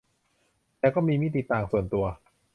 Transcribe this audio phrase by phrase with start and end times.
[0.79, 2.05] แต่ก็มีมิติต่าง ส่วนตัว